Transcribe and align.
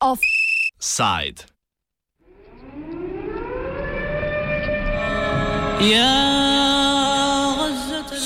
Offside. 0.00 1.44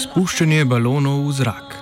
Spuščanje 0.02 0.64
balonov 0.64 1.26
v 1.26 1.32
zrak. 1.42 1.81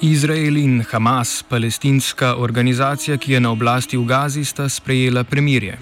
Izrael 0.00 0.56
in 0.56 0.84
Hamas, 0.90 1.42
palestinska 1.48 2.36
organizacija, 2.36 3.16
ki 3.16 3.32
je 3.32 3.40
na 3.40 3.50
oblasti 3.50 3.96
v 3.96 4.04
Gazi, 4.06 4.44
sta 4.44 4.68
sprejela 4.68 5.24
premirje. 5.24 5.78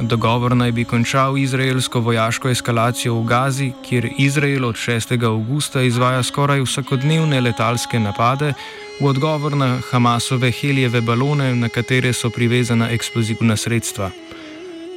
Dogovor 0.00 0.56
naj 0.56 0.72
bi 0.72 0.84
končal 0.84 1.38
izraelsko 1.38 2.00
vojaško 2.00 2.48
eskalacijo 2.50 3.14
v 3.14 3.24
Gazi, 3.24 3.72
kjer 3.88 4.08
Izrael 4.18 4.64
od 4.64 4.74
6. 4.74 5.24
avgusta 5.26 5.82
izvaja 5.82 6.22
skoraj 6.22 6.60
vsakodnevne 6.60 7.40
letalske 7.40 8.00
napade 8.00 8.52
v 9.00 9.06
odgovor 9.06 9.56
na 9.56 9.78
Hamasove 9.90 10.50
helijeve 10.50 11.00
balone, 11.00 11.54
na 11.54 11.68
katere 11.68 12.12
so 12.12 12.30
privezana 12.30 12.90
eksplozivna 12.90 13.56
sredstva. 13.56 14.10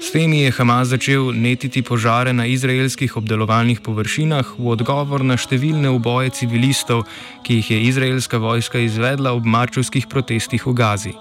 S 0.04 0.12
temi 0.12 0.42
je 0.44 0.52
Hamas 0.52 0.88
začel 0.92 1.32
netiti 1.32 1.82
požare 1.82 2.34
na 2.34 2.44
izraelskih 2.46 3.18
obdelovalnih 3.18 3.80
površinah 3.80 4.50
v 4.60 4.74
odgovor 4.76 5.24
na 5.24 5.38
številne 5.40 5.88
uboje 5.96 6.34
civilistov, 6.42 7.06
ki 7.48 7.62
jih 7.62 7.70
je 7.72 7.78
izraelska 7.88 8.36
vojska 8.36 8.84
izvedla 8.84 9.32
ob 9.32 9.48
marčovskih 9.48 10.10
protestih 10.12 10.68
v 10.68 10.76
Gazi. 10.76 11.16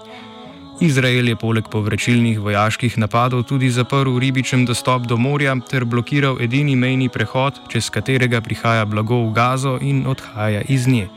Izrael 0.83 1.31
je 1.31 1.39
poleg 1.39 1.71
povračilnih 1.71 2.43
vojaških 2.43 2.99
napadov 2.99 3.47
tudi 3.47 3.71
zaprl 3.71 4.19
ribičem 4.19 4.67
dostop 4.67 5.07
do 5.07 5.15
morja 5.15 5.55
ter 5.69 5.87
blokiral 5.87 6.43
edini 6.43 6.75
mejni 6.75 7.07
prehod, 7.07 7.63
čez 7.71 7.87
katerega 7.87 8.43
prihaja 8.43 8.83
blago 8.83 9.23
v 9.23 9.31
Gazo 9.31 9.77
in 9.79 10.03
odhaja 10.11 10.67
iz 10.67 10.91
nje. 10.91 11.07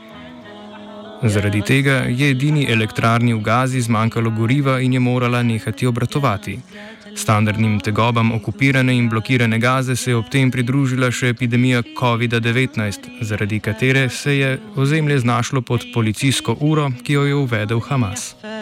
Zaradi 1.23 1.61
tega 1.65 2.05
je 2.07 2.29
edini 2.31 2.63
elektrarni 2.71 3.33
v 3.33 3.41
Gazi 3.41 3.81
zmanjkalo 3.81 4.31
goriva 4.31 4.79
in 4.79 4.93
je 4.93 4.99
morala 5.03 5.43
nehati 5.43 5.87
obratovati. 5.89 6.59
Standardnim 7.17 7.79
tegobam 7.79 8.31
okupirane 8.31 8.93
in 8.97 9.09
blokirane 9.09 9.59
gaze 9.59 9.95
se 9.95 10.11
je 10.11 10.15
ob 10.15 10.29
tem 10.29 10.51
pridružila 10.51 11.09
še 11.11 11.31
epidemija 11.33 11.81
COVID-19, 11.97 13.09
zaradi 13.21 13.59
katere 13.59 14.09
se 14.09 14.37
je 14.37 14.59
ozemlje 14.75 15.19
znašlo 15.19 15.61
pod 15.61 15.85
policijsko 15.93 16.57
uro, 16.59 16.91
ki 17.03 17.13
jo 17.13 17.25
je 17.25 17.35
uvedel 17.35 17.79
Hamas. 17.79 18.35
Ja, 18.43 18.57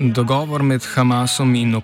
Dogovor 0.00 0.62
med 0.62 0.82
Hamasom 0.94 1.54
in 1.54 1.74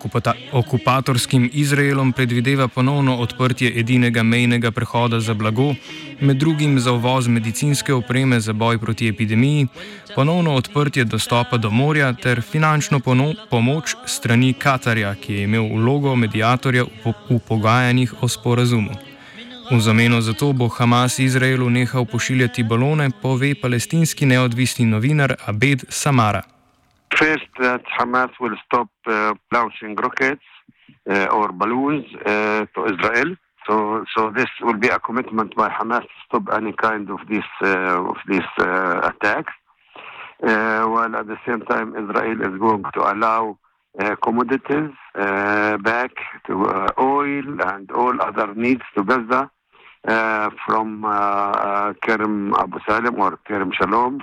okupatorskim 0.53 1.51
Izraelom 1.53 2.13
predvideva 2.13 2.69
ponovno 2.69 3.17
odprtje 3.17 3.73
edinega 3.81 4.23
mejnega 4.23 4.71
prehoda 4.71 5.21
za 5.21 5.35
blago, 5.35 5.75
med 6.21 6.37
drugim 6.37 6.81
za 6.81 6.93
uvoz 6.93 7.29
medicinske 7.29 7.95
opreme 7.95 8.41
za 8.41 8.53
boj 8.53 8.79
proti 8.79 9.09
epidemiji, 9.09 9.67
ponovno 10.15 10.55
odprtje 10.55 11.05
dostopa 11.05 11.57
do 11.57 11.71
morja 11.71 12.13
ter 12.13 12.43
finančno 12.43 13.01
pomoč 13.51 13.95
strani 14.07 14.53
Katarja, 14.53 15.15
ki 15.15 15.35
je 15.35 15.43
imel 15.43 15.69
vlogo 15.75 16.17
medijatorja 16.17 16.85
v, 16.85 17.13
v 17.31 17.39
pogajanjih 17.49 18.23
o 18.23 18.29
sporazumu. 18.29 18.91
V 19.71 19.81
zameno 19.81 20.21
za 20.21 20.33
to 20.33 20.53
bo 20.53 20.69
Hamas 20.69 21.19
Izraelu 21.19 21.71
nehal 21.71 22.05
pošiljati 22.05 22.63
balone, 22.63 23.11
pove 23.23 23.55
palestinski 23.55 24.27
neodvisni 24.27 24.87
novinar 24.87 25.35
Abed 25.47 25.85
Samara. 25.89 26.60
First, 27.17 27.47
that 27.61 27.83
Hamas 27.99 28.31
will 28.41 28.57
stop 28.67 28.89
uh, 29.07 29.35
launching 29.53 29.95
rockets 29.97 30.43
uh, 31.09 31.27
or 31.27 31.53
balloons 31.53 32.07
uh, 32.25 32.67
to 32.75 32.85
Israel. 32.87 33.37
So, 33.67 34.05
so 34.17 34.31
this 34.35 34.49
will 34.63 34.79
be 34.79 34.89
a 34.89 34.99
commitment 34.99 35.55
by 35.55 35.69
Hamas 35.69 36.03
to 36.03 36.09
stop 36.27 36.43
any 36.53 36.73
kind 36.73 37.11
of 37.11 37.19
this 37.29 37.45
uh, 37.63 38.11
of 38.11 38.17
these 38.29 38.41
uh, 38.59 39.11
attacks. 39.13 39.53
Uh, 40.43 40.85
while 40.87 41.15
at 41.15 41.27
the 41.27 41.37
same 41.47 41.61
time, 41.63 41.95
Israel 41.95 42.41
is 42.41 42.59
going 42.59 42.85
to 42.95 43.01
allow 43.13 43.59
commodities 44.23 44.91
back 45.15 46.13
to 46.47 46.55
oil 46.99 47.61
and 47.67 47.91
all 47.91 48.15
other 48.23 48.55
needs 48.55 48.83
to 48.95 49.05
Gaza 49.05 49.51
from 50.65 51.03
Kerem 52.05 52.55
Abu 52.57 52.79
Salem 52.87 53.21
or 53.21 53.39
Kerem 53.49 53.75
Shalom 53.75 54.21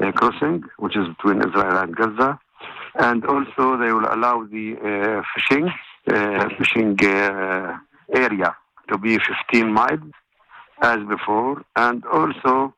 uh, 0.00 0.12
crossing, 0.12 0.62
which 0.78 0.96
is 0.96 1.08
between 1.08 1.38
Israel 1.38 1.76
and 1.78 1.96
Gaza. 1.96 2.38
And 2.94 3.24
also, 3.24 3.76
they 3.76 3.92
will 3.92 4.06
allow 4.10 4.44
the 4.44 4.76
uh, 4.76 5.22
fishing 5.34 5.72
uh, 6.10 6.48
fishing 6.58 6.98
uh, 7.04 7.78
area 8.12 8.56
to 8.88 8.98
be 8.98 9.18
15 9.18 9.72
miles 9.72 10.00
as 10.82 10.98
before. 11.08 11.62
And 11.76 12.04
also, 12.06 12.74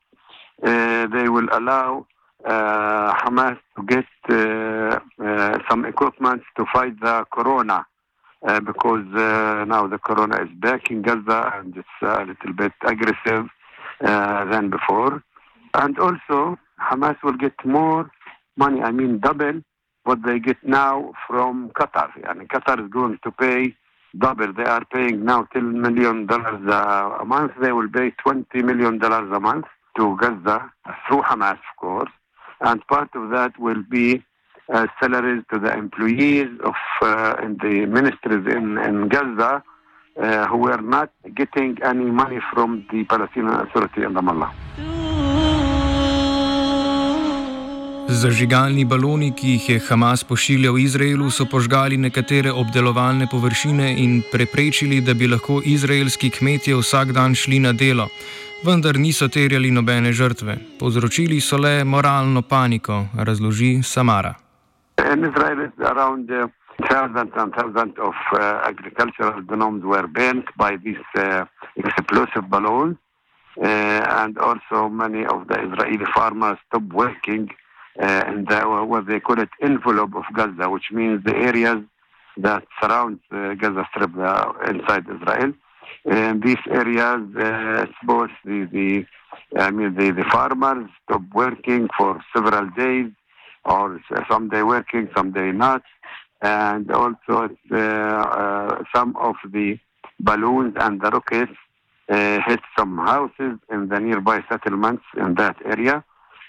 uh, 0.63 1.07
they 1.07 1.31
will 1.31 1.49
allow 1.51 2.07
uh, 2.45 3.15
Hamas 3.15 3.59
to 3.77 3.83
get 3.87 4.05
some 5.71 5.87
equipment 5.87 6.43
to 6.59 6.67
fight 6.71 7.01
the 7.01 7.25
corona. 7.33 7.87
because 8.43 9.07
now 9.67 9.87
the 9.87 9.99
corona 9.99 10.43
is 10.43 10.51
back 10.61 10.91
in 10.91 11.01
Gaza 11.01 11.51
and 11.57 11.75
it's 11.79 11.89
a 12.03 12.27
little 12.27 12.53
bit 12.55 12.73
aggressive 12.83 13.49
than 14.03 14.69
before. 14.69 15.23
And 15.73 15.99
also, 15.99 16.59
Hamas 16.81 17.17
will 17.23 17.37
get 17.37 17.55
more 17.65 18.11
money, 18.57 18.81
I 18.83 18.91
mean 18.93 19.19
double 19.19 19.63
what 20.05 20.19
they 20.25 20.39
get 20.39 20.57
now 20.63 21.13
from 21.27 21.71
Qatar. 21.71 22.11
I 22.27 22.35
mean, 22.35 22.47
Qatar 22.49 22.85
is 22.85 22.91
going 22.91 23.19
to 23.25 23.31
pay 23.31 23.75
double. 24.19 24.53
They 24.53 24.65
are 24.65 24.85
paying 24.93 25.25
now 25.25 25.49
$10 25.55 25.73
million 25.75 26.29
a 26.31 27.25
month. 27.25 27.53
They 27.61 27.73
will 27.73 27.89
pay 27.89 28.13
$20 28.25 28.47
million 28.63 29.03
a 29.03 29.41
month 29.41 29.65
to 29.97 30.17
Gaza 30.21 30.71
through 31.09 31.23
Hamas, 31.23 31.53
of 31.53 31.77
course. 31.79 32.11
And 32.61 32.87
part 32.87 33.09
of 33.15 33.31
that 33.31 33.59
will 33.59 33.83
be 33.91 34.23
uh, 34.73 34.87
salaries 35.01 35.43
to 35.53 35.59
the 35.59 35.73
employees 35.73 36.49
of 36.65 36.75
uh, 37.03 37.37
the 37.63 37.87
ministries 37.87 38.47
in, 38.47 38.79
in 38.79 39.09
Gaza 39.09 39.63
uh, 40.21 40.47
who 40.47 40.69
are 40.69 40.81
not 40.81 41.11
getting 41.35 41.77
any 41.83 42.05
money 42.05 42.39
from 42.53 42.87
the 42.93 43.05
Palestinian 43.05 43.55
Authority 43.55 44.03
in 44.03 44.15
Ramallah. 44.15 45.04
Zažigalni 48.09 48.85
baloni, 48.85 49.31
ki 49.33 49.55
jih 49.55 49.69
je 49.69 49.81
Hamas 49.89 50.25
pošiljal 50.25 50.77
Izraelu, 50.79 51.31
so 51.31 51.47
požgali 51.49 51.97
nekatere 51.97 52.53
obdelovalne 52.53 53.27
površine 53.31 53.95
in 53.99 54.21
preprečili, 54.33 55.01
da 55.01 55.15
bi 55.15 55.27
lahko 55.27 55.63
izraelski 55.65 56.31
kmetje 56.31 56.77
vsak 56.77 57.13
dan 57.17 57.35
šli 57.35 57.59
na 57.59 57.73
delo. 57.73 58.09
Vendar 58.67 58.99
niso 58.99 59.29
terjali 59.29 59.71
nobene 59.71 60.13
žrtve. 60.13 60.57
Povzročili 60.81 61.41
so 61.41 61.57
le 61.57 61.85
moralno 61.85 62.43
paniko, 62.43 63.05
razloži 63.17 63.83
Samara. 63.83 64.35
In 65.13 65.25
Izrael 65.25 65.61
je 65.61 65.71
around 65.85 66.31
uh, 66.31 66.49
thousands 66.89 67.33
and 67.37 67.53
thousands 67.57 67.97
of 67.99 68.15
uh, 68.33 68.69
agricultural 68.69 69.41
genomes 69.49 69.83
were 69.83 70.07
burnt 70.07 70.45
by 70.57 70.77
these 70.85 71.09
uh, 71.17 71.47
explosive 71.77 72.49
balloons. 72.49 72.97
Uh, 73.57 74.25
and 74.25 74.37
also 74.39 74.89
many 74.89 75.25
of 75.27 75.47
the 75.49 75.57
Israeli 75.67 76.05
farmers 76.15 76.59
stopped 76.67 76.93
working 76.93 77.49
uh, 77.49 77.64
in 78.01 78.45
the, 78.49 78.61
what 78.87 79.07
they 79.07 79.21
call 79.21 79.41
it 79.41 79.49
envelope 79.63 80.15
of 80.15 80.25
Gaza, 80.35 80.69
which 80.69 80.91
means 80.91 81.23
the 81.25 81.35
areas 81.35 81.83
that 82.37 82.65
surround 82.81 83.21
uh, 83.31 83.55
Gaza 83.55 83.87
Strip 83.91 84.17
uh, 84.19 84.53
inside 84.69 85.05
Israel. 85.09 85.53
In 86.05 86.41
these 86.41 86.59
areas, 86.71 87.23
uh, 87.37 87.87
both 88.05 88.31
the, 88.45 88.69
the 88.73 89.07
I 89.59 89.71
mean 89.71 89.95
the, 89.95 90.11
the 90.11 90.25
farmers 90.25 90.89
stop 91.05 91.23
working 91.35 91.89
for 91.97 92.21
several 92.35 92.69
days, 92.71 93.11
or 93.65 94.01
some 94.29 94.49
day 94.49 94.63
working, 94.63 95.09
some 95.17 95.33
day 95.33 95.53
not, 95.53 95.83
and 96.43 96.91
also 96.91 97.49
uh, 97.71 97.77
uh, 97.77 98.83
some 98.95 99.17
of 99.17 99.37
the 99.51 99.79
balloons 100.21 100.75
and 100.79 101.01
the 101.01 101.11
rockets 101.11 101.53
uh, 102.09 102.41
hit 102.47 102.61
some 102.79 102.99
houses 102.99 103.59
in 103.71 103.89
the 103.89 103.99
nearby 103.99 104.43
settlements 104.49 105.05
in 105.17 105.35
that 105.37 105.57
area, 105.65 106.05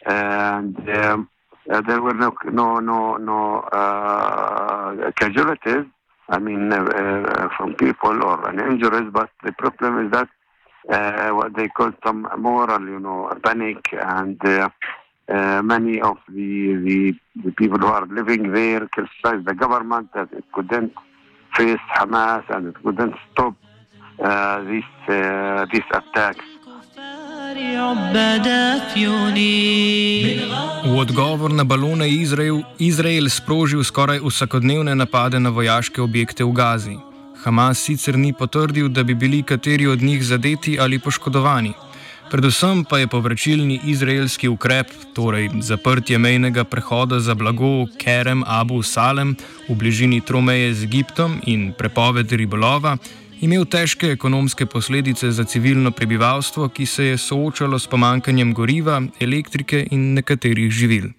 and 0.05 0.77
um, 0.89 1.29
uh, 1.71 1.81
there 1.81 2.01
were 2.01 2.13
no 2.13 2.33
no 2.51 2.79
no 2.79 3.17
no 3.17 3.59
uh, 3.71 5.11
casualties. 5.13 5.85
I 6.29 6.39
mean, 6.39 6.71
uh, 6.71 6.77
uh 6.77 7.49
from 7.55 7.75
people 7.75 8.23
or 8.23 8.49
an 8.49 8.59
injuries, 8.59 9.09
but 9.11 9.29
the 9.43 9.51
problem 9.51 10.05
is 10.05 10.11
that 10.11 10.29
uh, 10.89 11.29
what 11.35 11.55
they 11.55 11.67
call 11.67 11.91
some 12.03 12.27
moral, 12.37 12.81
you 12.81 12.99
know, 12.99 13.31
panic, 13.43 13.87
and 13.93 14.39
uh, 14.45 14.69
many 15.63 15.99
of 16.01 16.17
the, 16.29 16.75
the, 16.85 17.13
the 17.43 17.51
people 17.51 17.79
who 17.79 17.87
are 17.87 18.05
living 18.07 18.51
there 18.53 18.87
criticized 18.87 19.45
the 19.45 19.55
government 19.55 20.09
that 20.13 20.31
it 20.33 20.43
couldn't 20.53 20.93
face 21.55 21.79
Hamas 21.95 22.43
and 22.55 22.67
it 22.67 22.75
couldn't 22.83 23.15
stop 23.31 23.55
these, 24.67 24.83
these 25.71 25.89
attacks. 25.91 26.45
V 30.83 30.91
odgovor 30.99 31.53
na 31.53 31.63
balone 31.63 32.03
je 32.03 32.15
Izrael, 32.21 32.59
Izrael 32.79 33.29
sprožil 33.31 33.83
skoraj 33.83 34.19
vsakodnevne 34.19 34.95
napade 34.95 35.39
na 35.39 35.49
vojaške 35.49 36.01
objekte 36.01 36.43
v 36.43 36.51
Gazi. 36.51 36.97
Hamas 37.47 37.79
sicer 37.79 38.19
ni 38.19 38.33
potrdil, 38.33 38.89
da 38.91 39.03
bi 39.03 39.15
bili 39.15 39.39
kateri 39.43 39.87
od 39.87 40.01
njih 40.03 40.25
zadeti 40.25 40.75
ali 40.79 40.99
poškodovani. 40.99 41.71
Predvsem 42.31 42.83
pa 42.83 42.99
je 42.99 43.07
povračilni 43.07 43.79
izraelski 43.85 44.47
ukrep, 44.47 44.91
torej 45.13 45.49
zaprtje 45.61 46.17
mejnega 46.17 46.63
prehoda 46.63 47.19
za 47.19 47.35
blago 47.35 47.85
Kerem 47.97 48.43
Abu 48.47 48.83
Salem 48.83 49.35
v 49.69 49.75
bližini 49.75 50.21
Tromeje 50.21 50.73
z 50.73 50.83
Egiptom 50.83 51.39
in 51.45 51.71
prepoved 51.77 52.31
ribolova, 52.31 52.97
imel 53.41 53.65
težke 53.65 54.11
ekonomske 54.15 54.65
posledice 54.65 55.31
za 55.31 55.43
civilno 55.43 55.91
prebivalstvo, 55.91 56.69
ki 56.69 56.85
se 56.85 57.05
je 57.05 57.17
soočalo 57.17 57.79
s 57.79 57.87
pomankanjem 57.87 58.53
goriva, 58.53 59.01
elektrike 59.19 59.87
in 59.91 60.13
nekaterih 60.13 60.71
živil. 60.71 61.11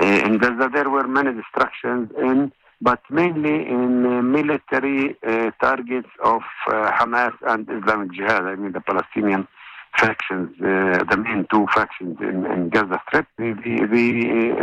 In 0.00 0.38
Gaza, 0.38 0.68
there 0.72 0.90
were 0.90 1.08
many 1.08 1.32
destructions, 1.34 2.10
in, 2.22 2.52
but 2.80 3.00
mainly 3.10 3.66
in 3.66 4.06
uh, 4.06 4.22
military 4.22 5.16
uh, 5.26 5.50
targets 5.60 6.08
of 6.22 6.42
uh, 6.68 6.90
Hamas 6.98 7.34
and 7.46 7.68
Islamic 7.68 8.12
Jihad, 8.12 8.44
I 8.46 8.54
mean 8.54 8.72
the 8.72 8.80
Palestinian 8.80 9.48
factions, 9.98 10.50
uh, 10.60 11.02
the 11.10 11.16
main 11.16 11.46
two 11.50 11.66
factions 11.74 12.16
in, 12.20 12.46
in 12.46 12.68
Gaza 12.68 13.00
Strip. 13.08 13.26
The, 13.38 13.54
the, 13.64 13.74
the 13.90 14.06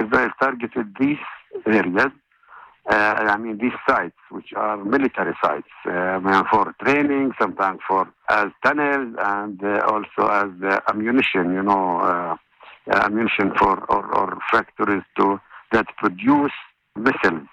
Israel 0.04 0.32
targeted 0.40 0.88
these 1.00 1.24
areas 1.66 2.12
I 2.88 3.38
mean, 3.38 3.58
these 3.58 3.74
sites, 3.88 4.16
which 4.30 4.54
are 4.56 4.78
military 4.78 5.34
sites, 5.44 5.68
uh, 5.90 6.44
for 6.52 6.76
training, 6.84 7.32
sometimes 7.40 7.80
for 7.88 8.08
as 8.30 8.48
tunnels, 8.64 9.16
and 9.20 9.64
uh, 9.64 9.82
also 9.88 10.30
as 10.32 10.50
uh, 10.64 10.80
ammunition. 10.90 11.54
You 11.54 11.64
know, 11.64 12.00
uh, 12.00 12.36
ammunition 12.92 13.54
for 13.58 13.84
or, 13.92 14.16
or, 14.16 14.38
factories 14.52 15.04
to 15.18 15.40
that 15.72 15.88
produce 15.98 16.52
missiles 16.96 17.48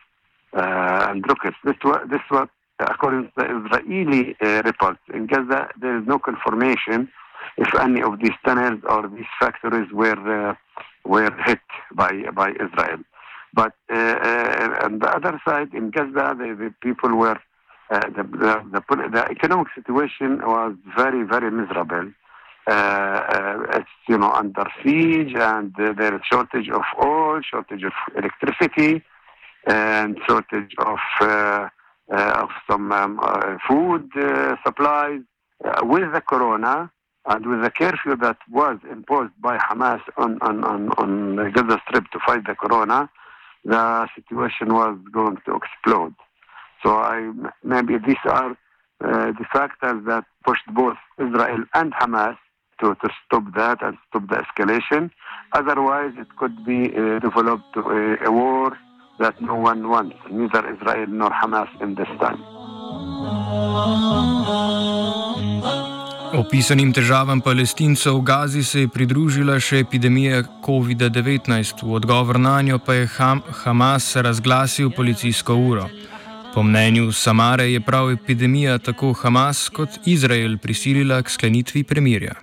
uh, 0.55 1.07
and 1.09 1.25
rockets. 1.27 1.57
This 1.65 1.77
this 2.11 2.21
was 2.31 2.49
according 2.79 3.25
to 3.25 3.33
the 3.37 3.45
Israeli 3.45 4.37
reports 4.65 5.01
in 5.15 5.27
Gaza. 5.27 5.69
There 5.81 5.99
is 5.99 6.07
no 6.07 6.19
confirmation 6.19 7.09
if 7.57 7.75
any 7.81 8.03
of 8.03 8.19
these 8.21 8.37
tunnels 8.45 8.81
or 8.89 9.09
these 9.09 9.27
factories 9.41 9.91
were 9.93 10.57
were 11.05 11.31
hit 11.47 11.61
by 11.95 12.13
by 12.35 12.51
Israel. 12.51 13.03
But 13.55 13.75
uh, 13.93 13.97
uh, 13.97 14.79
on 14.85 14.99
the 15.01 15.09
other 15.09 15.41
side, 15.47 15.75
in 15.75 15.91
Gaza, 15.91 16.35
the, 16.39 16.57
the 16.59 16.75
people 16.83 17.15
were, 17.17 17.39
uh, 17.91 18.01
the, 18.17 18.23
the, 18.23 18.83
the, 18.89 19.09
the, 19.11 19.27
economic 19.31 19.69
situation 19.75 20.39
was 20.39 20.75
very, 20.97 21.23
very 21.25 21.51
miserable. 21.51 22.13
it's, 22.67 23.89
you 24.09 24.17
know, 24.17 24.33
under 24.33 24.65
siege 24.83 25.35
and 25.37 25.75
there 25.77 26.15
is 26.15 26.23
shortage 26.31 26.71
of 26.71 26.83
oil, 27.05 27.41
shortage 27.43 27.83
of 27.85 27.93
electricity, 28.17 29.03
and 29.67 30.19
shortage 30.27 30.75
of, 30.79 30.99
of 32.11 32.49
some 32.71 32.91
um, 32.93 33.21
food 33.69 34.09
supplies. 34.65 35.21
with 35.83 36.13
the 36.13 36.23
corona, 36.23 36.91
and 37.27 37.47
with 37.47 37.63
the 37.63 37.71
curfew 37.71 38.17
that 38.17 38.39
was 38.51 38.79
imposed 38.91 39.33
by 39.41 39.59
Hamas 39.59 40.01
on, 40.17 40.39
on, 40.41 40.65
on, 40.65 40.91
on 40.99 41.37
the 41.37 41.51
Gaza 41.51 41.81
Strip 41.87 42.11
to 42.13 42.19
fight 42.27 42.45
the 42.47 42.55
corona, 42.55 43.09
the 43.65 44.09
situation 44.15 44.75
was 44.75 44.99
going 45.13 45.37
to 45.47 45.57
explode. 45.57 46.15
So 46.83 46.91
I, 46.91 47.33
maybe 47.63 47.95
these 47.99 48.17
are 48.25 48.51
uh, 48.51 49.33
the 49.33 49.45
factors 49.53 50.05
that 50.07 50.25
pushed 50.45 50.67
both 50.75 50.97
Israel 51.19 51.65
and 51.75 51.93
Hamas 51.95 52.37
to, 52.81 52.95
to 52.97 53.09
stop 53.25 53.45
that 53.57 53.83
and 53.83 53.97
stop 54.09 54.29
the 54.29 54.45
escalation. 54.45 55.11
Otherwise, 55.53 56.13
it 56.19 56.29
could 56.37 56.65
be 56.65 56.87
uh, 56.97 57.19
developed 57.21 57.77
a, 57.77 58.17
a 58.27 58.33
war 58.33 58.77
that 59.21 59.41
no 59.41 59.55
one 59.55 59.89
wants, 59.89 60.17
neither 60.31 60.75
Israel 60.75 61.07
nor 61.09 61.31
Hamas 61.31 61.69
in 61.81 61.95
this 61.95 62.09
time. 62.21 62.43
Opisanim 66.33 66.95
težavam 66.97 67.43
palestincev 67.45 68.15
v 68.17 68.25
Gazi 68.25 68.63
se 68.65 68.81
je 68.81 68.89
pridružila 68.89 69.59
še 69.61 69.83
epidemija 69.85 70.39
COVID-19, 70.65 71.83
v 71.85 71.93
odgovor 71.99 72.39
na 72.41 72.55
njo 72.65 72.79
pa 72.81 72.95
je 72.97 73.11
Ham 73.19 73.43
Hamas 73.61 74.07
razglasil 74.17 74.89
policijsko 74.97 75.53
uro. 75.53 75.85
Po 76.55 76.63
mnenju 76.65 77.13
Samare 77.13 77.69
je 77.69 77.81
prav 77.85 78.11
epidemija 78.17 78.79
tako 78.79 79.13
Hamas 79.13 79.69
kot 79.69 80.01
Izrael 80.09 80.57
prisilila 80.57 81.21
k 81.23 81.29
sklenitvi 81.29 81.85
premirja. 81.85 82.41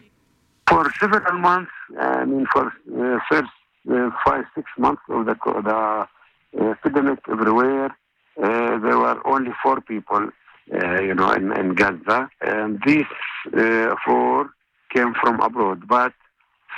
For 0.70 0.86
several 1.02 1.42
months, 1.42 1.74
I 1.98 2.30
mean, 2.30 2.46
for 2.54 2.70
uh, 2.70 3.18
first 3.26 3.50
uh, 3.90 4.14
five, 4.22 4.46
six 4.54 4.70
months 4.78 5.02
of 5.10 5.26
the, 5.26 5.34
the 5.66 5.80
uh, 6.06 6.72
epidemic 6.78 7.26
everywhere, 7.26 7.90
uh, 8.38 8.78
there 8.86 9.02
were 9.02 9.18
only 9.26 9.50
four 9.64 9.82
people 9.82 10.30
Uh, 10.72 11.02
you 11.02 11.16
know, 11.16 11.32
in, 11.32 11.52
in 11.58 11.74
Gaza. 11.74 12.30
And 12.42 12.80
these 12.86 13.10
uh, 13.58 14.44
came 14.94 15.14
from 15.22 15.40
abroad. 15.42 15.88
But 15.88 16.14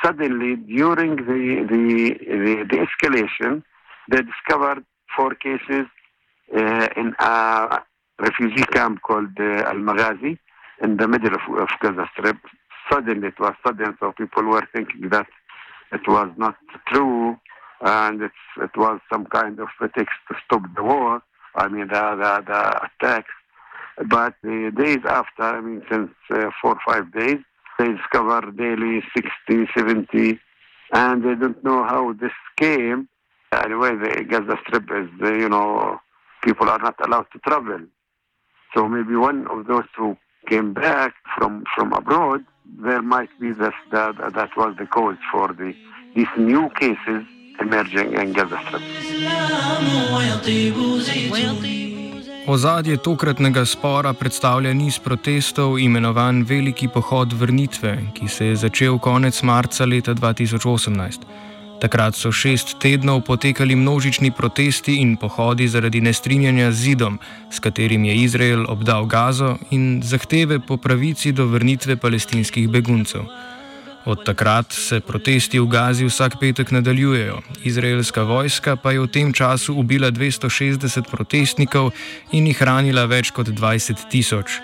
suddenly, 0.04 0.56
during 0.56 1.16
the, 1.16 1.66
the, 1.70 2.16
the, 2.20 2.66
the 2.70 2.88
escalation, 2.88 3.64
they 4.10 4.22
discovered 4.22 4.84
four 5.16 5.36
cases 5.36 5.86
uh, 6.56 6.88
in 6.96 7.14
a 7.20 7.82
refugee 8.20 8.66
camp 8.66 9.02
called 9.02 9.40
uh, 9.40 9.64
Al 9.72 9.76
Maghazi 9.76 10.38
in 10.82 10.98
the 10.98 11.08
middle 11.08 11.34
of, 11.34 11.62
of 11.62 11.70
Gaza 11.82 12.10
Strip. 12.14 12.38
Suddenly, 12.92 13.30
it 13.30 13.40
was 13.40 13.54
sudden, 13.66 13.96
so 14.00 14.12
people 14.18 14.44
were 14.44 14.68
thinking 14.74 15.10
that 15.10 15.28
it 15.92 16.08
was 16.08 16.30
not 16.38 16.56
true 16.88 17.38
and 17.82 18.22
it 18.22 18.78
was 18.78 19.00
some 19.12 19.26
kind 19.26 19.60
of 19.60 19.68
pretext 19.78 20.16
to 20.28 20.36
stop 20.46 20.64
the 20.76 20.84
war. 20.84 21.22
I 21.56 21.68
mean, 21.68 21.88
the, 21.88 21.94
the, 21.94 22.44
the 22.48 22.90
attacks. 23.06 23.32
But 23.98 24.36
the 24.44 24.72
days 24.76 25.00
after, 25.06 25.44
I 25.44 25.62
mean, 25.62 25.84
since 25.90 26.12
uh, 26.30 26.50
four 26.62 26.76
or 26.76 26.80
five 26.86 27.12
days, 27.14 27.38
they 27.78 27.94
discover 27.94 28.52
daily 28.52 29.02
60, 29.16 29.68
70, 29.76 30.40
and 30.94 31.24
they 31.24 31.36
don't 31.36 31.64
know 31.64 31.84
how 31.84 32.14
this 32.14 32.32
came. 32.58 33.08
Anyway, 33.52 33.96
the 33.96 34.24
Gaza 34.24 34.58
Strip 34.66 34.84
is, 34.92 35.10
uh, 35.22 35.34
you 35.34 35.50
know, 35.50 36.00
people 36.44 36.70
are 36.70 36.80
not 36.80 36.96
allowed 37.06 37.28
to 37.34 37.40
travel. 37.40 37.80
So 38.74 38.88
maybe 38.88 39.16
one 39.16 39.48
of 39.48 39.68
those 39.68 39.86
who 39.98 40.18
came 40.48 40.74
back 40.74 41.14
from, 41.38 41.64
from 41.76 41.94
abroad, 41.94 42.46
there 42.84 43.02
might 43.02 43.30
be 43.40 43.52
this, 43.52 43.74
that, 43.92 44.16
that 44.18 44.56
was 44.56 44.76
the 44.78 44.86
cause 44.86 45.18
for 45.32 45.50
the, 45.50 45.74
these 46.16 46.28
new 46.38 46.70
cases 46.80 47.26
emerging 47.60 48.14
in 48.14 48.34
Gaza 48.34 48.60
Strip. 48.68 48.82
Ozadje 52.48 52.98
tokratnega 52.98 53.66
spora 53.66 54.14
predstavlja 54.14 54.74
niz 54.74 54.98
protestov, 55.00 55.76
imenovan 55.80 56.42
Veliki 56.44 56.88
pohod 56.88 57.34
vrnitve, 57.34 57.98
ki 58.18 58.28
se 58.28 58.46
je 58.46 58.56
začel 58.56 58.98
konec 59.00 59.42
marca 59.44 59.86
leta 59.86 60.14
2018. 60.14 61.22
Takrat 61.82 62.18
so 62.18 62.32
šest 62.32 62.80
tednov 62.82 63.22
potekali 63.22 63.76
množični 63.76 64.32
protesti 64.32 64.96
in 65.02 65.18
pohodi 65.18 65.68
zaradi 65.68 66.02
nestrinjanja 66.02 66.72
z 66.72 66.76
zidom, 66.76 67.20
s 67.52 67.60
katerim 67.60 68.06
je 68.06 68.16
Izrael 68.16 68.66
obdal 68.70 69.06
Gazo 69.06 69.58
in 69.70 70.02
zahteve 70.04 70.60
po 70.60 70.78
pravici 70.78 71.32
do 71.32 71.46
vrnitve 71.46 71.96
palestinskih 71.96 72.70
beguncev. 72.70 73.22
Od 74.06 74.26
takrat 74.26 74.74
se 74.74 75.00
protesti 75.00 75.60
v 75.60 75.68
Gazi 75.70 76.06
vsak 76.06 76.40
petek 76.40 76.72
nadaljujejo. 76.72 77.42
Izraelska 77.64 78.24
vojska 78.24 78.76
pa 78.76 78.92
je 78.92 79.00
v 79.00 79.08
tem 79.08 79.34
času 79.34 79.76
ubila 79.78 80.12
260 80.12 81.06
protestnikov 81.12 81.92
in 82.32 82.48
jih 82.48 82.58
hranila 82.58 83.06
več 83.06 83.30
kot 83.30 83.48
20 83.48 84.10
tisoč. 84.10 84.58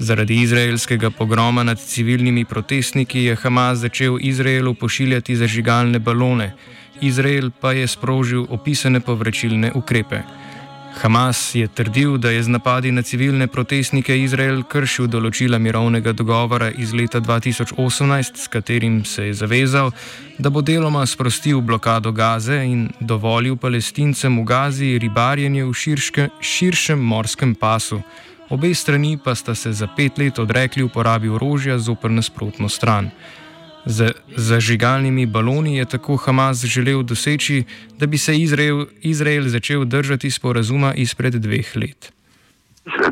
Zaradi 0.00 0.40
izraelskega 0.42 1.10
pogroma 1.10 1.62
nad 1.62 1.78
civilnimi 1.78 2.44
protestniki 2.44 3.24
je 3.24 3.36
Hamas 3.36 3.78
začel 3.78 4.18
Izraelu 4.20 4.74
pošiljati 4.74 5.36
zažigalne 5.36 5.98
balone, 5.98 6.54
Izrael 7.00 7.50
pa 7.60 7.72
je 7.72 7.86
sprožil 7.86 8.46
opisane 8.48 9.00
povračilne 9.00 9.72
ukrepe. 9.74 10.22
Hamas 10.94 11.54
je 11.54 11.68
trdil, 11.68 12.18
da 12.18 12.30
je 12.30 12.42
z 12.42 12.48
napadi 12.48 12.92
na 12.92 13.02
civilne 13.02 13.46
protestnike 13.46 14.16
Izrael 14.18 14.62
kršil 14.62 15.06
določila 15.06 15.58
mirovnega 15.58 16.12
dogovora 16.12 16.70
iz 16.70 16.92
leta 16.92 17.20
2018, 17.20 18.36
s 18.36 18.48
katerim 18.50 19.04
se 19.04 19.28
je 19.28 19.34
zavezal, 19.34 19.92
da 20.38 20.50
bo 20.50 20.60
deloma 20.60 21.06
sprostil 21.06 21.60
blokado 21.60 22.12
Gaze 22.12 22.58
in 22.66 22.88
dovolil 23.00 23.56
palestincem 23.56 24.40
v 24.40 24.44
Gazi 24.44 24.98
ribarjenje 24.98 25.64
v 25.64 25.72
širške, 25.72 26.28
širšem 26.40 26.98
morskem 26.98 27.54
pasu. 27.54 28.02
Obe 28.50 28.74
strani 28.74 29.16
pa 29.24 29.34
sta 29.34 29.54
se 29.54 29.72
za 29.72 29.86
pet 29.96 30.18
let 30.18 30.38
odrekli 30.38 30.82
uporabi 30.82 31.28
orožja 31.28 31.78
zoper 31.78 32.10
nasprotno 32.10 32.68
stran. 32.68 33.10
Z 33.86 34.12
zažigalnimi 34.36 35.26
baloni 35.26 35.76
je 35.76 35.84
tako 35.84 36.16
Hamas 36.16 36.64
želel 36.64 37.02
doseči, 37.02 37.64
da 37.98 38.06
bi 38.06 38.18
se 38.18 38.36
Izrael, 38.36 38.86
Izrael 39.00 39.48
začel 39.48 39.84
držati 39.84 40.30
sporazuma 40.30 40.94
izpred 40.94 41.34
dveh 41.34 41.76
let. 41.76 42.12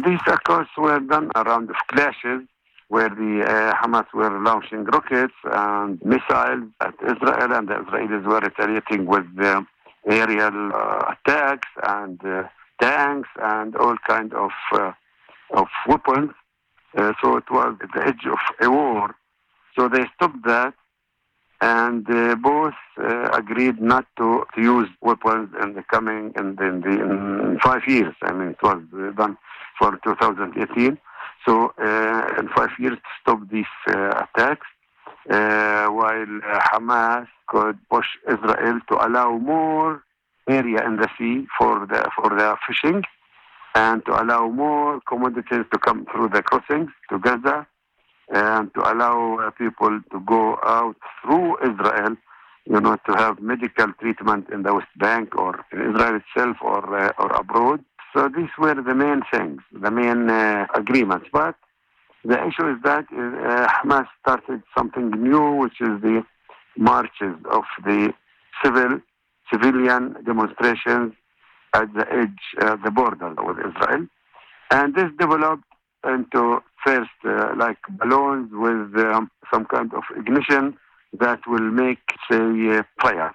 These, 0.04 0.26
of 0.32 0.40
course, 0.46 0.70
were 0.76 1.00
done 1.00 1.28
around 1.34 1.70
clashes 1.92 2.42
where 2.88 3.10
the 3.10 3.44
uh, 3.44 3.74
Hamas 3.80 4.06
were 4.14 4.40
launching 4.40 4.84
rockets 4.84 5.34
and 5.44 6.00
missiles 6.04 6.64
at 6.80 6.94
Israel, 7.02 7.52
and 7.52 7.68
the 7.68 7.74
Israelis 7.74 8.24
were 8.24 8.40
retaliating 8.40 9.06
with 9.06 9.26
uh, 9.40 9.62
aerial 10.08 10.72
uh, 10.74 11.12
attacks 11.14 11.68
and 11.82 12.18
uh, 12.24 12.42
tanks 12.80 13.28
and 13.42 13.76
all 13.76 13.96
kind 14.06 14.32
of 14.34 14.50
uh, 14.72 14.92
of 15.50 15.68
weapons. 15.86 16.30
Uh, 16.96 17.12
so 17.22 17.36
it 17.36 17.50
was 17.50 17.76
the 17.94 18.06
edge 18.06 18.24
of 18.26 18.38
a 18.60 18.70
war. 18.70 19.14
So 19.78 19.88
they 19.88 20.06
stopped 20.16 20.44
that, 20.44 20.74
and 21.60 22.04
both 22.42 22.74
agreed 22.96 23.80
not 23.80 24.06
to, 24.16 24.44
to, 24.56 24.60
use 24.60 24.88
weapons 25.02 25.50
in 25.62 25.74
the 25.74 25.84
coming 25.84 26.32
in, 26.36 26.56
the, 26.56 26.64
in, 26.66 26.80
the, 26.80 26.90
in 26.90 27.58
five 27.62 27.82
years. 27.86 28.14
I 28.22 28.32
mean, 28.32 28.48
it 28.48 28.62
was 28.62 28.82
done 29.16 29.38
for 29.78 29.96
2018. 30.02 30.98
So 31.46 31.72
uh, 31.80 32.40
in 32.40 32.48
five 32.48 32.70
years 32.80 32.96
to 32.96 33.10
stop 33.20 33.48
these 33.50 33.64
uh, 33.86 34.24
attacks, 34.26 34.66
uh, 35.30 35.86
while 35.86 36.26
Hamas 36.72 37.28
could 37.46 37.78
push 37.88 38.06
Israel 38.28 38.80
to 38.88 39.06
allow 39.06 39.38
more 39.38 40.02
area 40.48 40.84
in 40.84 40.96
the 40.96 41.08
sea 41.16 41.46
for 41.56 41.86
the 41.86 42.10
for 42.16 42.30
the 42.30 42.56
fishing, 42.66 43.04
and 43.76 44.04
to 44.06 44.22
allow 44.22 44.48
more 44.48 45.00
commodities 45.06 45.64
to 45.72 45.78
come 45.78 46.04
through 46.10 46.30
the 46.30 46.42
crossings 46.42 46.90
to 47.10 47.18
Gaza, 47.18 47.66
and 48.30 48.72
to 48.74 48.80
allow 48.92 49.50
people 49.56 50.00
to 50.12 50.20
go 50.20 50.58
out 50.62 50.96
through 51.22 51.56
Israel 51.62 52.16
you 52.68 52.80
know, 52.80 52.96
to 53.06 53.12
have 53.16 53.40
medical 53.40 53.92
treatment 53.98 54.48
in 54.52 54.62
the 54.62 54.74
West 54.74 54.88
Bank 54.96 55.34
or 55.36 55.64
in 55.72 55.90
Israel 55.90 56.20
itself 56.20 56.56
or 56.60 56.82
uh, 56.96 57.12
or 57.18 57.32
abroad. 57.32 57.82
So 58.14 58.28
these 58.28 58.50
were 58.58 58.74
the 58.74 58.94
main 58.94 59.22
things, 59.32 59.62
the 59.72 59.90
main 59.90 60.28
uh, 60.28 60.66
agreements. 60.74 61.28
But 61.32 61.54
the 62.24 62.38
issue 62.46 62.68
is 62.70 62.76
that 62.84 63.06
uh, 63.12 63.68
Hamas 63.68 64.06
started 64.20 64.62
something 64.76 65.10
new, 65.10 65.56
which 65.56 65.80
is 65.80 66.00
the 66.02 66.24
marches 66.76 67.36
of 67.50 67.64
the 67.84 68.12
civil 68.62 69.00
civilian 69.50 70.16
demonstrations 70.26 71.14
at 71.74 71.92
the 71.94 72.06
edge, 72.12 72.42
uh, 72.60 72.76
the 72.84 72.90
border 72.90 73.34
with 73.38 73.58
Israel, 73.58 74.06
and 74.70 74.94
this 74.94 75.10
developed 75.18 75.64
into 76.04 76.62
first 76.88 77.18
uh, 77.24 77.52
like 77.56 77.78
balloons 78.00 78.48
with 78.64 79.04
um, 79.06 79.30
some 79.52 79.64
kind 79.66 79.92
of 79.94 80.04
ignition 80.16 80.76
that 81.18 81.40
will 81.46 81.70
make 81.84 82.04
say 82.30 82.82
fire, 83.02 83.34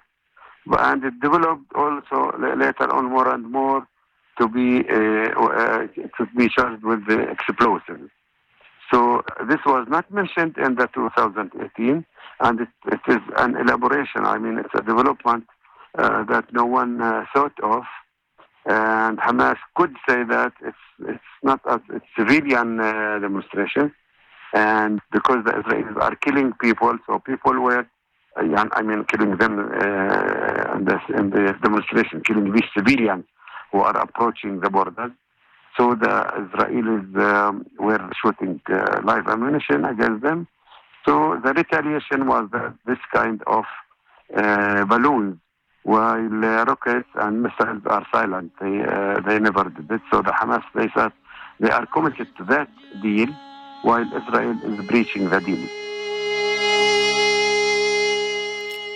and 0.88 1.04
it 1.04 1.14
developed 1.20 1.68
also 1.74 2.18
later 2.62 2.88
on 2.96 3.04
more 3.16 3.28
and 3.34 3.50
more 3.50 3.86
to 4.38 4.48
be 4.48 4.68
uh, 4.88 5.30
uh, 5.40 5.86
to 6.16 6.22
be 6.36 6.48
charged 6.48 6.82
with 6.82 7.06
the 7.06 7.20
explosives. 7.34 8.10
So 8.92 9.22
this 9.48 9.60
was 9.66 9.86
not 9.88 10.10
mentioned 10.12 10.56
in 10.58 10.74
the 10.74 10.88
2018, 10.94 12.04
and 12.40 12.60
it, 12.60 12.68
it 12.86 13.00
is 13.08 13.22
an 13.38 13.56
elaboration. 13.56 14.24
I 14.24 14.38
mean, 14.38 14.58
it's 14.58 14.74
a 14.74 14.82
development 14.82 15.44
uh, 15.98 16.24
that 16.24 16.52
no 16.52 16.64
one 16.66 17.00
uh, 17.00 17.24
thought 17.34 17.58
of, 17.62 17.84
and 18.66 19.18
Hamas 19.18 19.56
could 19.74 19.94
say 20.08 20.24
that 20.24 20.52
it's 20.62 20.76
it's 21.06 21.30
not 21.42 21.60
a 21.66 21.80
it's 21.92 22.06
civilian 22.18 22.80
uh, 22.80 23.18
demonstration, 23.20 23.92
and 24.54 25.00
because 25.12 25.44
the 25.44 25.52
Israelis 25.52 25.96
are 26.00 26.16
killing 26.16 26.52
people, 26.60 26.96
so 27.06 27.18
people 27.18 27.60
were. 27.60 27.86
Uh, 28.36 28.66
I 28.72 28.82
mean, 28.82 29.04
killing 29.04 29.36
them 29.36 29.60
in, 29.60 30.84
this, 30.86 31.00
in 31.16 31.30
the 31.30 31.56
demonstration, 31.62 32.20
killing 32.26 32.52
these 32.52 32.64
civilians 32.76 33.26
who 33.70 33.78
are 33.78 33.96
approaching 33.96 34.58
the 34.58 34.70
borders. 34.70 35.12
So 35.76 35.94
the 35.94 36.14
Israelis 36.42 37.16
um, 37.16 37.66
were 37.78 38.10
shooting 38.20 38.60
uh, 38.68 39.00
live 39.04 39.26
ammunition 39.26 39.84
against 39.84 40.22
them. 40.22 40.48
So 41.04 41.40
the 41.44 41.52
retaliation 41.52 42.26
was 42.26 42.48
uh, 42.54 42.70
this 42.86 42.98
kind 43.12 43.42
of 43.46 43.64
uh, 44.36 44.84
balloons, 44.86 45.38
while 45.84 46.44
uh, 46.44 46.64
rockets 46.64 47.08
and 47.14 47.42
missiles 47.42 47.82
are 47.86 48.06
silent. 48.10 48.52
They 48.60 48.82
uh, 48.82 49.20
they 49.26 49.38
never 49.38 49.64
did 49.76 49.90
it. 49.90 50.02
So 50.10 50.22
the 50.22 50.32
Hamas 50.32 50.64
they 50.74 50.88
said 50.96 51.12
they 51.60 51.70
are 51.70 51.86
committed 51.86 52.28
to 52.38 52.44
that 52.44 52.68
deal, 53.02 53.28
while 53.82 54.06
Israel 54.20 54.56
is 54.64 54.86
breaching 54.86 55.28
the 55.28 55.40
deal. 55.40 55.64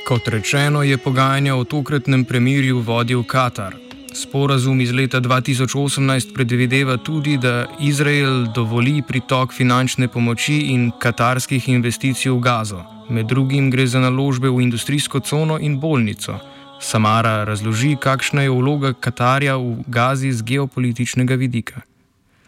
Kot 0.08 0.28
rečeno, 0.28 0.82
je 0.82 0.96
pogajanja 0.98 1.54
o 1.54 1.64
tokratnem 1.64 2.24
premirju 2.24 2.80
vodil 2.80 3.22
Katar. 3.24 3.74
Sporazum 4.14 4.80
iz 4.80 4.92
leta 4.92 5.20
2018 5.20 6.34
predvideva 6.34 6.96
tudi, 6.96 7.36
da 7.36 7.66
Izrael 7.80 8.46
dovoli 8.54 9.02
pritok 9.08 9.52
finančne 9.52 10.08
pomoči 10.08 10.56
in 10.72 10.90
katarskih 10.98 11.68
investicij 11.68 12.32
v 12.32 12.40
Gazo. 12.40 12.82
Med 13.08 13.26
drugim 13.26 13.70
gre 13.70 13.86
za 13.86 14.00
naložbe 14.00 14.48
v 14.48 14.62
industrijsko 14.62 15.20
cono 15.20 15.58
in 15.60 15.80
bolnico. 15.80 16.38
Samara 16.80 17.44
razloži, 17.44 17.96
kakšna 18.00 18.42
je 18.42 18.50
vloga 18.50 18.92
Katarja 18.92 19.56
v 19.56 19.84
Gazi 19.86 20.32
z 20.32 20.42
geopolitičnega 20.42 21.34
vidika. 21.34 21.82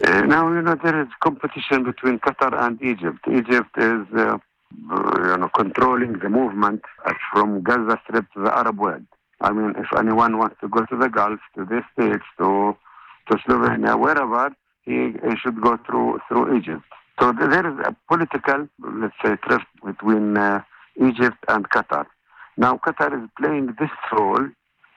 Uh, 0.00 0.24
now, 0.26 0.48
you 0.48 0.62
know, 0.62 0.76
there 0.82 1.02
is 1.02 1.08
competition 1.22 1.84
between 1.84 2.18
Qatar 2.18 2.54
and 2.56 2.80
Egypt. 2.82 3.20
Egypt 3.28 3.76
is 3.76 4.06
uh, 4.16 4.38
you 4.72 5.36
know, 5.36 5.50
controlling 5.54 6.18
the 6.22 6.28
movement 6.28 6.82
from 7.32 7.62
Gaza 7.62 8.00
Strip 8.04 8.24
to 8.32 8.42
the 8.42 8.56
Arab 8.56 8.78
world. 8.78 9.04
I 9.40 9.52
mean, 9.52 9.74
if 9.76 9.86
anyone 9.98 10.38
wants 10.38 10.56
to 10.60 10.68
go 10.68 10.86
to 10.86 10.96
the 10.96 11.08
Gulf, 11.08 11.40
to 11.56 11.64
the 11.64 11.82
States, 11.92 12.24
to 12.38 12.76
to 13.30 13.36
Slovenia, 13.38 13.98
wherever, 13.98 14.50
he, 14.84 15.12
he 15.24 15.36
should 15.40 15.60
go 15.60 15.78
through 15.86 16.20
through 16.28 16.56
Egypt. 16.56 16.84
So 17.20 17.32
there 17.32 17.66
is 17.66 17.78
a 17.84 17.94
political, 18.08 18.68
let's 19.00 19.14
say, 19.22 19.36
threat 19.46 19.66
between 19.84 20.36
uh, 20.36 20.62
Egypt 20.96 21.38
and 21.48 21.68
Qatar. 21.68 22.06
Now 22.57 22.77
Qatar 22.77 23.23
is 23.23 23.29
playing 23.39 23.75
this 23.79 23.89
role 24.11 24.47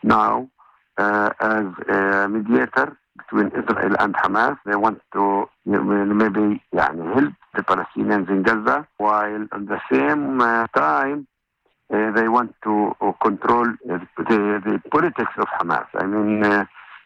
now 0.02 0.48
uh, 0.96 1.30
as 1.40 1.66
a 1.88 2.28
mediator 2.28 2.96
between 3.18 3.48
Israel 3.48 3.96
and 3.98 4.14
Hamas. 4.14 4.56
They 4.64 4.76
want 4.76 5.00
to 5.14 5.48
maybe 5.64 6.60
يعني, 6.72 7.14
help 7.14 7.32
the 7.54 7.62
Palestinians 7.62 8.28
in 8.28 8.42
Gaza, 8.42 8.86
while 8.98 9.42
at 9.52 9.66
the 9.66 9.80
same 9.90 10.40
uh, 10.40 10.66
time 10.74 11.26
uh, 11.92 12.12
they 12.12 12.28
want 12.28 12.54
to 12.62 12.94
uh, 13.00 13.12
control 13.22 13.66
uh, 13.66 13.98
the, 14.18 14.62
the 14.64 14.82
politics 14.90 15.32
of 15.38 15.46
Hamas. 15.58 15.86
I 15.94 16.06
mean, 16.06 16.40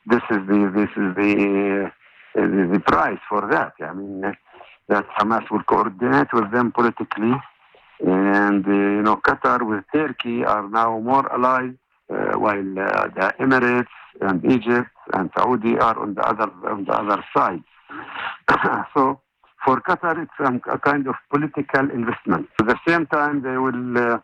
this 0.07 0.23
is 0.31 0.47
the 0.49 0.73
this 0.75 0.91
is 0.97 1.15
the 1.17 1.93
the, 2.35 2.71
the 2.73 2.81
price 2.81 3.21
for 3.29 3.49
that. 3.51 3.73
I 3.81 3.93
mean, 3.93 4.21
that 4.89 5.07
Hamas 5.19 5.51
will 5.51 5.63
coordinate 5.63 6.33
with 6.33 6.51
them 6.51 6.73
politically, 6.73 7.35
and 8.00 8.66
you 8.66 9.02
know, 9.02 9.18
Qatar 9.18 9.68
with 9.68 9.84
Turkey 9.94 10.44
are 10.44 10.68
now 10.70 11.00
more 11.00 11.32
allied, 11.34 11.78
while 12.08 12.64
the 12.64 13.34
Emirates 13.40 13.88
and 14.22 14.44
Egypt 14.46 14.90
and 15.14 15.30
Saudi 15.38 15.78
are 15.78 15.98
on 16.00 16.16
the 16.16 16.22
other 16.22 16.52
on 16.68 16.86
the 16.86 16.94
other 16.94 17.24
side. 17.36 17.64
so 18.94 19.20
for 19.64 19.82
Qatar, 19.82 20.22
it's 20.24 20.32
um, 20.40 20.62
a 20.72 20.78
kind 20.78 21.08
of 21.08 21.16
political 21.30 21.90
investment. 21.92 22.48
At 22.60 22.68
the 22.68 22.80
same 22.88 23.06
time, 23.08 23.42
they 23.42 23.58
will 23.58 23.98
uh, 23.98 24.20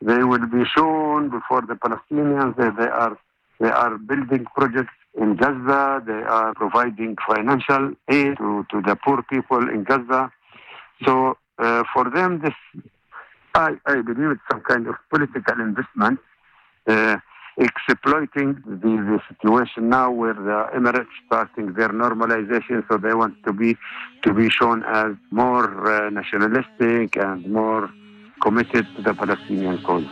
they 0.00 0.22
will 0.22 0.46
be 0.46 0.64
shown 0.76 1.30
before 1.30 1.62
the 1.62 1.74
Palestinians 1.74 2.56
that 2.56 2.76
they 2.76 2.86
are 2.86 3.18
they 3.60 3.70
are 3.70 3.98
building 3.98 4.44
projects 4.54 4.92
in 5.20 5.36
Gaza. 5.36 6.02
They 6.06 6.22
are 6.38 6.54
providing 6.54 7.16
financial 7.26 7.92
aid 8.10 8.36
to, 8.38 8.66
to 8.70 8.82
the 8.82 8.96
poor 9.04 9.22
people 9.22 9.68
in 9.68 9.84
Gaza. 9.84 10.30
So 11.04 11.38
uh, 11.58 11.84
for 11.92 12.10
them, 12.10 12.40
this 12.40 12.54
I, 13.54 13.76
I 13.86 14.02
believe 14.02 14.32
it's 14.32 14.40
some 14.50 14.62
kind 14.62 14.88
of 14.88 14.96
political 15.10 15.60
investment, 15.60 16.18
uh, 16.88 17.16
exploiting 17.56 18.60
the, 18.66 18.76
the 18.82 19.20
situation 19.28 19.88
now 19.88 20.10
where 20.10 20.34
the 20.34 20.68
Emirates 20.74 21.06
starting 21.26 21.72
their 21.74 21.90
normalization. 21.90 22.84
So 22.90 22.96
they 22.96 23.14
want 23.14 23.36
to 23.44 23.52
be 23.52 23.76
to 24.22 24.34
be 24.34 24.50
shown 24.50 24.82
as 24.82 25.14
more 25.30 25.66
uh, 25.88 26.10
nationalistic 26.10 27.16
and 27.16 27.46
more 27.46 27.88
committed 28.42 28.86
to 28.96 29.02
the 29.02 29.14
Palestinian 29.14 29.80
cause. 29.82 30.04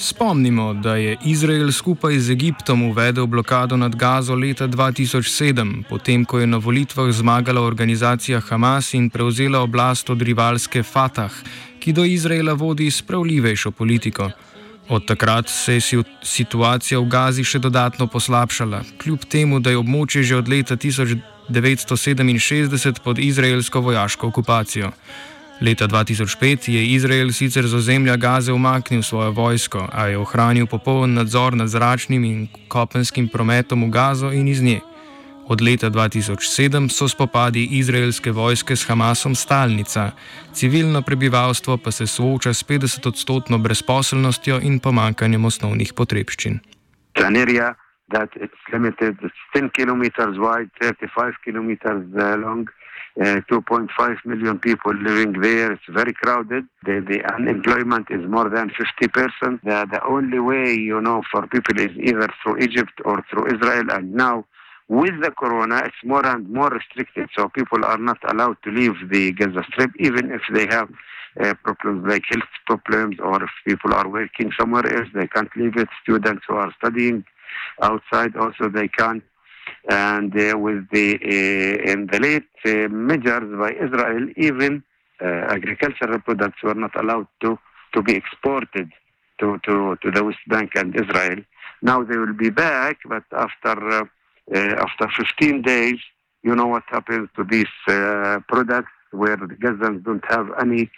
Spomnimo, 0.00 0.74
da 0.74 0.96
je 0.96 1.16
Izrael 1.24 1.72
skupaj 1.72 2.18
z 2.18 2.30
Egiptom 2.30 2.82
uvedel 2.82 3.26
blokado 3.26 3.76
nad 3.76 3.96
Gazo 3.96 4.34
leta 4.34 4.68
2007, 4.68 5.82
potem 5.88 6.24
ko 6.24 6.38
je 6.38 6.46
na 6.46 6.56
volitvah 6.56 7.12
zmagala 7.12 7.60
organizacija 7.60 8.40
Hamas 8.40 8.94
in 8.94 9.10
prevzela 9.10 9.60
oblast 9.60 10.10
od 10.10 10.22
rivalske 10.22 10.82
Fatah, 10.82 11.32
ki 11.80 11.92
do 11.92 12.04
Izraela 12.04 12.52
vodi 12.52 12.90
spravljivejšo 12.90 13.70
politiko. 13.70 14.30
Od 14.88 15.06
takrat 15.06 15.48
se 15.48 15.74
je 15.74 15.80
situacija 16.22 17.00
v 17.00 17.04
Gazi 17.04 17.44
še 17.44 17.58
dodatno 17.58 18.06
poslabšala, 18.06 18.82
kljub 19.02 19.18
temu, 19.28 19.60
da 19.60 19.70
je 19.70 19.76
območje 19.76 20.22
že 20.22 20.36
od 20.36 20.48
leta 20.48 20.76
1967 20.76 22.98
pod 23.04 23.18
izraelsko 23.18 23.80
vojaško 23.80 24.26
okupacijo. 24.26 24.90
Leta 25.60 25.84
2005 25.88 26.72
je 26.72 26.86
Izrael 26.86 27.32
sicer 27.32 27.66
z 27.66 27.74
ozemlja 27.74 28.16
Gaze 28.16 28.52
umaknil 28.52 29.02
svojo 29.02 29.30
vojsko, 29.30 29.88
a 29.92 30.06
je 30.06 30.18
ohranil 30.18 30.66
popoln 30.66 31.14
nadzor 31.14 31.52
nad 31.56 31.68
zračnim 31.68 32.24
in 32.24 32.48
kopenskim 32.68 33.28
prometom 33.28 33.84
v 33.84 33.90
Gazo 33.90 34.32
in 34.32 34.48
iz 34.48 34.62
nje. 34.62 34.80
Od 35.48 35.60
leta 35.60 35.90
2007 35.90 36.88
so 36.88 37.08
spopadi 37.08 37.68
izraelske 37.76 38.32
vojske 38.32 38.76
s 38.76 38.88
Hamasom 38.88 39.34
stalnica, 39.34 40.10
civilno 40.52 41.02
prebivalstvo 41.02 41.76
pa 41.76 41.90
se 41.90 42.06
sooča 42.06 42.54
s 42.54 42.64
50-odstotno 42.64 43.58
brezposelnostjo 43.58 44.60
in 44.62 44.80
pomankanjem 44.80 45.44
osnovnih 45.44 45.92
potrebščin. 45.92 46.60
That 48.10 48.30
it's 48.34 48.58
limited, 48.72 49.14
it's 49.22 49.38
10 49.54 49.70
kilometers 49.70 50.36
wide, 50.36 50.70
35 50.80 51.44
kilometers 51.44 52.02
uh, 52.14 52.34
long. 52.42 52.66
Uh, 53.18 53.40
2.5 53.50 54.24
million 54.24 54.58
people 54.58 54.94
living 54.94 55.32
there. 55.40 55.72
It's 55.72 55.82
very 55.88 56.12
crowded. 56.12 56.64
The, 56.84 57.04
the 57.06 57.24
unemployment 57.34 58.06
is 58.08 58.24
more 58.28 58.48
than 58.48 58.70
50%. 58.70 59.60
The, 59.62 59.86
the 59.90 60.00
only 60.06 60.38
way, 60.38 60.74
you 60.74 61.00
know, 61.00 61.22
for 61.30 61.46
people 61.48 61.78
is 61.80 61.90
either 61.98 62.28
through 62.42 62.58
Egypt 62.58 62.92
or 63.04 63.24
through 63.28 63.54
Israel. 63.54 63.90
And 63.90 64.14
now, 64.14 64.46
with 64.88 65.20
the 65.22 65.32
corona, 65.32 65.82
it's 65.84 66.02
more 66.04 66.24
and 66.24 66.48
more 66.48 66.68
restricted. 66.68 67.28
So 67.36 67.48
people 67.48 67.84
are 67.84 67.98
not 67.98 68.18
allowed 68.32 68.58
to 68.64 68.70
leave 68.70 68.94
the 69.10 69.32
Gaza 69.32 69.64
Strip, 69.72 69.90
even 69.98 70.30
if 70.30 70.42
they 70.52 70.66
have 70.74 70.88
uh, 71.40 71.54
problems 71.64 72.06
like 72.08 72.22
health 72.28 72.48
problems 72.66 73.16
or 73.20 73.42
if 73.42 73.50
people 73.66 73.94
are 73.94 74.08
working 74.08 74.52
somewhere 74.58 74.86
else, 74.96 75.08
they 75.14 75.26
can't 75.26 75.50
leave 75.56 75.76
it. 75.76 75.88
Students 76.02 76.42
who 76.48 76.54
are 76.54 76.72
studying 76.78 77.24
outside 77.82 78.36
also, 78.36 78.68
they 78.68 78.88
can't 78.88 79.22
and 79.88 80.32
uh, 80.38 80.58
with 80.58 80.88
the 80.90 81.14
uh, 81.14 81.90
in 81.90 82.06
the 82.12 82.20
late 82.20 82.44
uh, 82.66 82.88
measures 82.88 83.58
by 83.58 83.72
Israel, 83.72 84.28
even 84.36 84.82
agricultural 85.22 86.18
products 86.20 86.62
were 86.62 86.74
not 86.74 86.94
allowed 87.02 87.26
to 87.42 87.58
to 87.94 88.02
be 88.02 88.14
exported 88.14 88.90
to, 89.38 89.58
to, 89.64 89.96
to 90.02 90.10
the 90.10 90.22
West 90.24 90.38
Bank 90.48 90.72
and 90.76 90.94
Israel. 90.94 91.40
Now 91.82 92.02
they 92.02 92.16
will 92.16 92.34
be 92.34 92.50
back, 92.50 92.98
but 93.06 93.24
after 93.32 94.08
after 94.54 95.08
15 95.16 95.62
days, 95.62 95.98
you 96.42 96.54
know 96.54 96.66
what 96.66 96.84
happens 96.88 97.28
to 97.36 97.44
these 97.44 97.74
products 98.48 98.92
where 99.10 99.36
the 99.36 99.46
Gazans 99.46 100.04
don't 100.04 100.24
have 100.28 100.48
any 100.60 100.90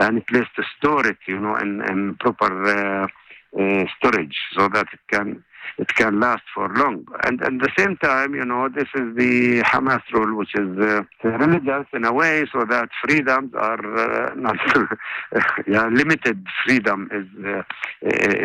any 0.00 0.20
place 0.20 0.46
to 0.56 0.62
store 0.78 1.06
it, 1.06 1.18
you 1.26 1.38
know, 1.38 1.56
in, 1.56 1.82
in 1.90 2.16
proper 2.20 3.08
storage, 3.98 4.36
so 4.54 4.68
that 4.68 4.86
it 4.92 5.00
can 5.10 5.42
it 5.78 5.88
can 5.94 6.20
last 6.20 6.42
for 6.54 6.68
long. 6.68 7.06
And 7.24 7.42
at 7.42 7.52
the 7.58 7.70
same 7.78 7.96
time, 7.96 8.34
you 8.34 8.44
know, 8.44 8.68
this 8.68 8.88
is 8.94 9.16
the 9.16 9.62
Hamas 9.64 10.02
rule, 10.12 10.36
which 10.36 10.54
is 10.54 10.78
uh, 10.78 11.02
religious 11.24 11.86
in 11.92 12.04
a 12.04 12.12
way, 12.12 12.44
so 12.52 12.64
that 12.68 12.88
freedoms 13.04 13.52
are 13.54 14.30
uh, 14.30 14.34
not 14.34 14.56
yeah, 15.66 15.86
limited. 15.88 16.44
Freedom 16.64 17.08
is 17.12 17.26
uh, 17.44 17.62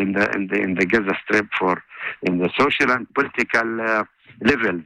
in 0.01 0.13
the 0.13 0.29
in 0.36 0.48
the 0.48 0.55
in 0.62 0.75
the 0.75 0.86
Gaza 0.86 1.17
Strip 1.24 1.48
for 1.58 1.84
in 2.24 2.38
the 2.39 2.50
social 2.58 2.91
and 2.91 3.12
political 3.13 3.82
uh, 3.82 4.03
levels. 4.41 4.84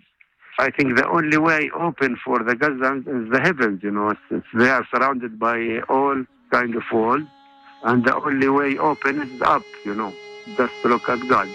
I 0.59 0.71
think 0.71 0.97
the 0.97 1.07
only 1.07 1.37
way 1.37 1.71
open 1.73 2.17
for 2.23 2.43
the 2.43 2.53
Gazans 2.53 3.07
is 3.07 3.31
the 3.31 3.39
heavens. 3.39 3.81
You 3.81 3.91
know, 3.91 4.09
it's, 4.09 4.45
they 4.53 4.69
are 4.69 4.85
surrounded 4.93 5.39
by 5.39 5.79
all 5.87 6.25
kind 6.51 6.75
of 6.75 6.83
walls, 6.91 7.23
and 7.83 8.03
the 8.03 8.15
only 8.15 8.49
way 8.49 8.77
open 8.77 9.21
is 9.21 9.41
up. 9.41 9.63
You 9.85 9.95
know, 9.95 10.13
just 10.57 10.73
look 10.83 11.07
at 11.07 11.25
God. 11.29 11.47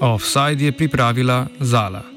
Offside 0.00 0.64
je 0.64 0.72
pripravila 0.72 1.46
Zala. 1.60 2.09